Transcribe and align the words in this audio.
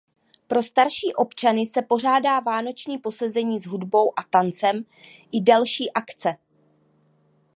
Pro 0.47 0.63
starší 0.63 1.13
občany 1.15 1.65
se 1.65 1.81
pořádá 1.81 2.39
vánoční 2.39 2.97
posezení 2.97 3.59
s 3.59 3.67
hudbou 3.67 4.19
a 4.19 4.23
tancem 4.31 4.85
i 5.31 5.41
další 5.41 5.91
akce. 5.91 6.35